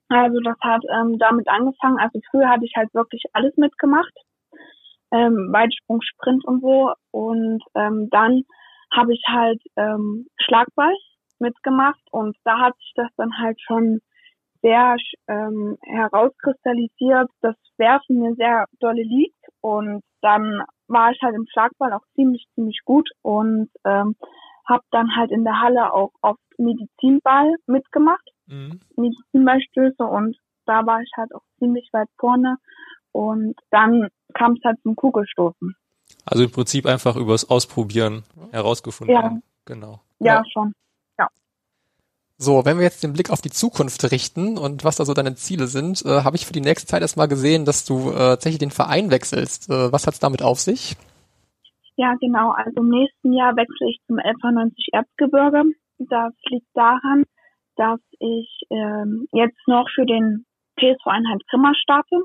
[0.09, 1.99] Also das hat ähm, damit angefangen.
[1.99, 4.13] Also früher hatte ich halt wirklich alles mitgemacht,
[5.11, 6.93] ähm, Weitsprung, Sprint und so.
[7.11, 8.43] Und ähm, dann
[8.95, 10.95] habe ich halt ähm, Schlagball
[11.39, 14.01] mitgemacht und da hat sich das dann halt schon
[14.61, 14.97] sehr
[15.29, 20.63] ähm, herauskristallisiert, dass Werfen mir sehr dolle liegt und dann
[20.93, 24.17] war ich halt im Schlagball auch ziemlich, ziemlich gut und ähm,
[24.69, 28.81] habe dann halt in der Halle auch auf Medizinball mitgemacht, mhm.
[28.97, 32.57] Medizinballstöße und da war ich halt auch ziemlich weit vorne
[33.11, 35.75] und dann kam es halt zum Kugelstoßen.
[36.25, 39.15] Also im Prinzip einfach übers Ausprobieren herausgefunden.
[39.15, 39.39] Ja.
[39.65, 40.01] Genau.
[40.19, 40.75] Ja, ja, schon.
[42.43, 45.37] So, wenn wir jetzt den Blick auf die Zukunft richten und was da so deine
[45.37, 48.59] Ziele sind, äh, habe ich für die nächste Zeit erstmal gesehen, dass du äh, tatsächlich
[48.59, 49.71] den Verein wechselst.
[49.71, 50.97] Äh, was hat's damit auf sich?
[51.95, 52.51] Ja, genau.
[52.51, 55.63] Also im nächsten Jahr wechsle ich zum 1190 Erzgebirge.
[56.01, 57.23] Das liegt daran,
[57.77, 62.25] dass ich ähm, jetzt noch für den PSV Einheit Grimma starte.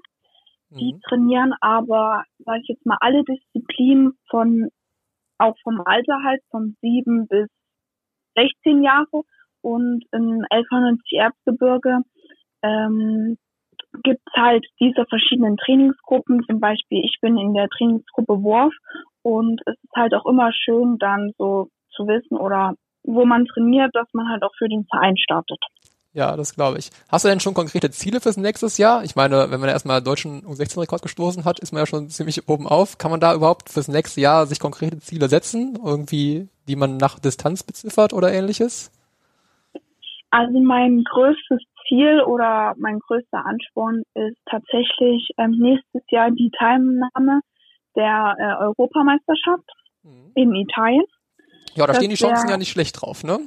[0.71, 1.01] Die mhm.
[1.07, 4.69] trainieren aber, sage ich jetzt mal, alle Disziplinen von,
[5.37, 7.49] auch vom Alter halt, von sieben bis
[8.35, 9.21] 16 Jahre
[9.67, 11.97] und in Elfhornitz Erzgebirge
[12.61, 13.37] ähm,
[14.03, 16.45] gibt es halt diese verschiedenen Trainingsgruppen.
[16.49, 18.73] Zum Beispiel, ich bin in der Trainingsgruppe Wurf
[19.23, 23.93] und es ist halt auch immer schön, dann so zu wissen oder wo man trainiert,
[23.93, 25.59] dass man halt auch für den Verein startet.
[26.13, 26.89] Ja, das glaube ich.
[27.09, 29.03] Hast du denn schon konkrete Ziele fürs nächste Jahr?
[29.03, 32.67] Ich meine, wenn man erstmal deutschen U16-Rekord gestoßen hat, ist man ja schon ziemlich oben
[32.67, 32.97] auf.
[32.97, 35.77] Kann man da überhaupt fürs nächste Jahr sich konkrete Ziele setzen?
[35.83, 38.91] Irgendwie, die man nach Distanz beziffert oder ähnliches?
[40.37, 47.41] Also mein größtes Ziel oder mein größter Ansporn ist tatsächlich ähm, nächstes Jahr die Teilnahme
[47.95, 49.67] der äh, Europameisterschaft
[50.03, 50.31] mhm.
[50.35, 51.05] in Italien.
[51.73, 53.39] Ja, da das stehen die Chancen ja nicht schlecht drauf, ne?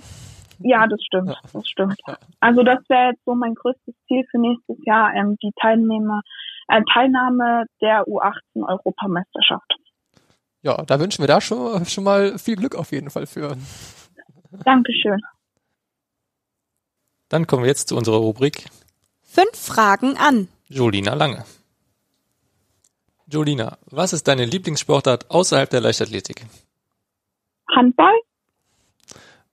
[0.59, 1.97] Ja, das stimmt, das stimmt.
[2.41, 6.23] Also das wäre jetzt so mein größtes Ziel für nächstes Jahr, ähm, die Teilnehmer,
[6.67, 9.77] äh, Teilnahme der U18 Europameisterschaft.
[10.63, 13.57] Ja, da wünschen wir da schon, schon mal viel Glück auf jeden Fall für.
[14.65, 15.21] Dankeschön.
[17.31, 18.65] Dann kommen wir jetzt zu unserer Rubrik.
[19.23, 20.49] Fünf Fragen an.
[20.69, 21.45] Jolina Lange.
[23.29, 26.45] Jolina, was ist deine Lieblingssportart außerhalb der Leichtathletik?
[27.75, 28.15] Handball.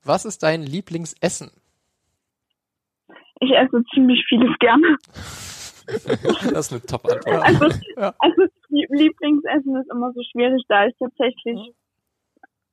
[0.03, 1.51] Was ist dein Lieblingsessen?
[3.39, 4.97] Ich esse ziemlich vieles gerne.
[6.51, 7.43] das ist eine Top-Antwort.
[7.43, 8.15] Also, ja.
[8.17, 11.75] also Lieblingsessen ist immer so schwierig, da ich tatsächlich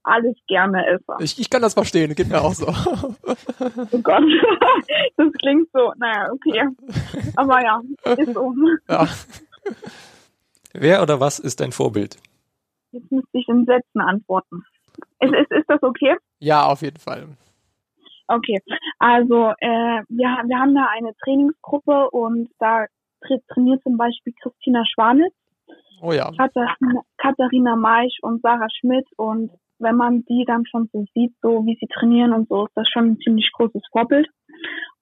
[0.05, 1.17] alles gerne esse.
[1.21, 2.69] Ich, ich kann das verstehen, geht mir auch so.
[2.69, 4.23] oh Gott,
[5.17, 6.63] das klingt so, naja, okay.
[7.37, 7.81] Aber ja,
[8.17, 8.55] ist so.
[8.89, 9.09] Ja.
[10.73, 12.19] Wer oder was ist dein Vorbild?
[12.93, 14.65] Jetzt müsste ich in Sätzen antworten.
[15.21, 16.17] Ist, ist, ist das okay?
[16.39, 17.29] Ja, auf jeden Fall.
[18.27, 18.61] Okay,
[18.99, 22.87] also äh, wir, wir haben da eine Trainingsgruppe und da
[23.21, 25.35] tra trainiert zum Beispiel Christina Schwanitz,
[26.01, 26.31] oh ja.
[26.37, 31.65] Katharina, Katharina Maisch und Sarah Schmidt und wenn man die dann schon so sieht, so
[31.67, 34.29] wie sie trainieren und so, ist das schon ein ziemlich großes Vorbild.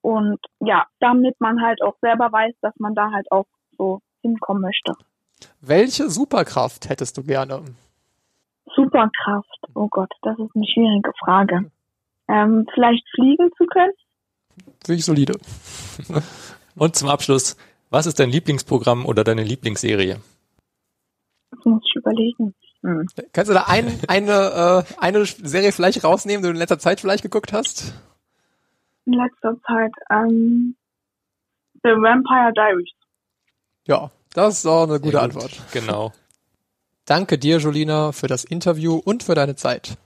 [0.00, 4.62] Und ja, damit man halt auch selber weiß, dass man da halt auch so hinkommen
[4.62, 4.92] möchte.
[5.60, 7.62] Welche Superkraft hättest du gerne?
[8.74, 9.58] Superkraft.
[9.74, 11.70] Oh Gott, das ist eine schwierige Frage.
[12.28, 13.92] Ähm, vielleicht fliegen zu können?
[14.84, 15.34] Finde ich solide.
[16.76, 17.56] Und zum Abschluss,
[17.90, 20.18] was ist dein Lieblingsprogramm oder deine Lieblingsserie?
[21.50, 22.54] Das muss ich überlegen.
[22.82, 23.06] Hm.
[23.32, 27.00] Kannst du da ein, eine, äh, eine Serie vielleicht rausnehmen, die du in letzter Zeit
[27.00, 27.94] vielleicht geguckt hast?
[29.06, 30.74] In letzter Zeit, ähm,
[31.82, 32.90] The Vampire Diaries.
[33.86, 35.60] Ja, das ist auch eine gute ja, Antwort.
[35.72, 36.12] Genau.
[37.04, 39.96] Danke dir, Jolina, für das Interview und für deine Zeit.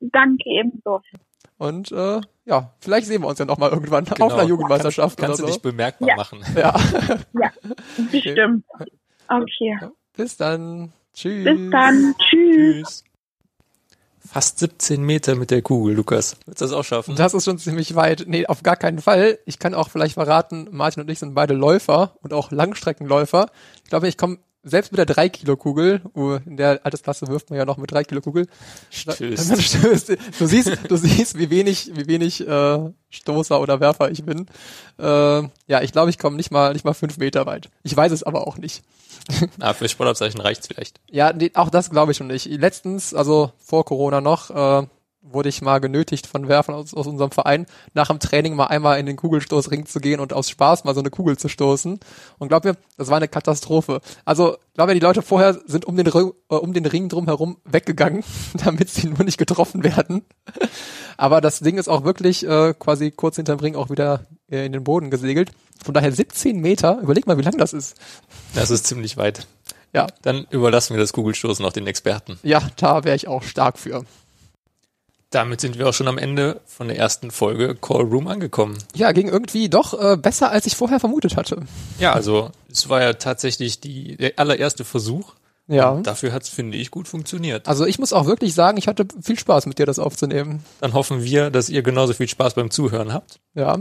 [0.00, 1.00] Danke ebenso.
[1.56, 4.26] Und äh, ja, vielleicht sehen wir uns ja noch mal irgendwann genau.
[4.26, 5.58] auf einer Jugendmeisterschaft kannst, kannst oder so.
[5.58, 6.16] Du dich bemerkbar ja.
[6.16, 6.40] machen.
[6.54, 6.74] Ja.
[7.40, 7.52] ja,
[8.10, 8.64] bestimmt.
[9.28, 9.78] Okay.
[10.14, 10.92] Bis dann.
[11.14, 11.44] Tschüss.
[11.44, 12.14] Bis dann.
[12.18, 12.82] Tschüss.
[12.86, 13.04] Tschüss.
[14.26, 16.36] Fast 17 Meter mit der Kugel, Lukas.
[16.46, 17.14] Willst du das auch schaffen?
[17.14, 18.24] Das ist schon ziemlich weit.
[18.26, 19.38] Nee, auf gar keinen Fall.
[19.44, 23.46] Ich kann auch vielleicht verraten, Martin und ich sind beide Läufer und auch Langstreckenläufer.
[23.84, 26.00] Ich glaube, ich komme selbst mit der 3 Kilo Kugel,
[26.46, 28.46] in der Altersklasse wirft man ja noch mit 3 Kilo Kugel.
[28.90, 29.62] Stößt.
[29.62, 30.16] stößt.
[30.38, 34.46] Du siehst, du siehst, wie wenig, wie wenig äh, Stoßer oder Werfer ich bin.
[34.98, 37.68] Äh, ja, ich glaube, ich komme nicht mal, nicht mal fünf Meter weit.
[37.82, 38.82] Ich weiß es aber auch nicht.
[39.60, 41.00] ah, für Sportabzeichen reicht's vielleicht.
[41.10, 42.46] Ja, nee, auch das glaube ich schon nicht.
[42.46, 44.86] Letztens, also vor Corona noch, äh,
[45.24, 48.98] wurde ich mal genötigt von Werfern aus, aus unserem Verein, nach dem Training mal einmal
[48.98, 51.98] in den Kugelstoßring zu gehen und aus Spaß mal so eine Kugel zu stoßen.
[52.38, 54.00] Und glaub mir, das war eine Katastrophe.
[54.24, 58.22] Also, glaub mir, die Leute vorher sind um den, äh, um den Ring drumherum weggegangen,
[58.64, 60.24] damit sie nur nicht getroffen werden.
[61.16, 64.72] Aber das Ding ist auch wirklich äh, quasi kurz hinterm Ring auch wieder äh, in
[64.72, 65.50] den Boden gesegelt.
[65.82, 67.96] Von daher 17 Meter, überleg mal, wie lang das ist.
[68.54, 69.46] Das ist ziemlich weit.
[69.92, 70.08] Ja.
[70.22, 72.38] Dann überlassen wir das Kugelstoßen auch den Experten.
[72.42, 74.04] Ja, da wäre ich auch stark für.
[75.34, 78.78] Damit sind wir auch schon am Ende von der ersten Folge Call Room angekommen.
[78.94, 81.62] Ja, ging irgendwie doch äh, besser, als ich vorher vermutet hatte.
[81.98, 85.34] Ja, also es war ja tatsächlich die, der allererste Versuch.
[85.66, 85.90] Ja.
[85.90, 87.66] Und dafür hat's, finde ich, gut funktioniert.
[87.66, 90.62] Also ich muss auch wirklich sagen, ich hatte viel Spaß mit dir, das aufzunehmen.
[90.80, 93.40] Dann hoffen wir, dass ihr genauso viel Spaß beim Zuhören habt.
[93.54, 93.78] Ja.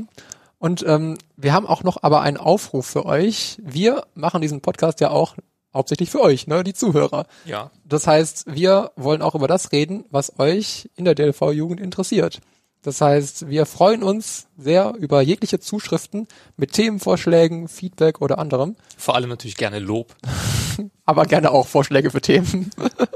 [0.57, 3.57] Und ähm, wir haben auch noch aber einen Aufruf für euch.
[3.61, 5.35] Wir machen diesen Podcast ja auch
[5.73, 7.25] hauptsächlich für euch, ne, die Zuhörer.
[7.45, 7.71] Ja.
[7.85, 12.41] Das heißt, wir wollen auch über das reden, was euch in der DLV-Jugend interessiert.
[12.83, 18.75] Das heißt, wir freuen uns sehr über jegliche Zuschriften mit Themenvorschlägen, Feedback oder anderem.
[18.97, 20.13] Vor allem natürlich gerne Lob.
[21.05, 22.71] Aber gerne auch Vorschläge für Themen.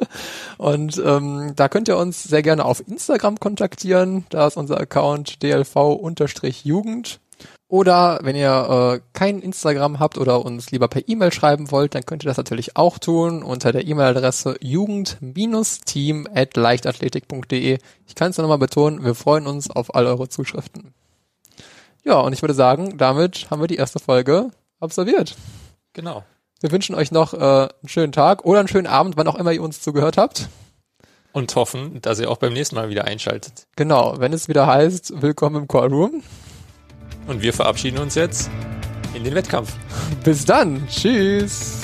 [0.58, 4.26] Und ähm, da könnt ihr uns sehr gerne auf Instagram kontaktieren.
[4.30, 7.20] Da ist unser Account dlv-jugend.
[7.70, 12.06] Oder wenn ihr äh, kein Instagram habt oder uns lieber per E-Mail schreiben wollt, dann
[12.06, 17.78] könnt ihr das natürlich auch tun unter der E-Mail-Adresse jugend-team at leichtathletik.de.
[18.08, 20.94] Ich kann es nochmal betonen, wir freuen uns auf all eure Zuschriften.
[22.06, 25.36] Ja, und ich würde sagen, damit haben wir die erste Folge absolviert.
[25.92, 26.24] Genau.
[26.62, 29.52] Wir wünschen euch noch äh, einen schönen Tag oder einen schönen Abend, wann auch immer
[29.52, 30.48] ihr uns zugehört habt.
[31.34, 33.68] Und hoffen, dass ihr auch beim nächsten Mal wieder einschaltet.
[33.76, 36.24] Genau, wenn es wieder heißt, willkommen im Callroom.
[37.28, 38.50] Und wir verabschieden uns jetzt
[39.14, 39.74] in den Wettkampf.
[40.24, 40.88] Bis dann.
[40.88, 41.82] Tschüss.